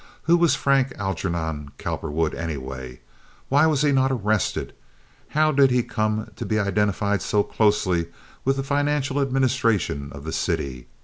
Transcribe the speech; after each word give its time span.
Who 0.23 0.35
was 0.35 0.55
Frank 0.55 0.93
Algernon 0.97 1.73
Cowperwood, 1.77 2.33
anyway? 2.33 3.01
Why 3.49 3.67
was 3.67 3.83
he 3.83 3.91
not 3.91 4.11
arrested? 4.11 4.73
How 5.27 5.51
did 5.51 5.69
he 5.69 5.83
come 5.83 6.31
to 6.37 6.43
be 6.43 6.57
identified 6.57 7.21
so 7.21 7.43
closely 7.43 8.07
with 8.43 8.55
the 8.57 8.63
financial 8.63 9.19
administration 9.21 10.09
of 10.11 10.23
the 10.23 10.33
city? 10.33 10.87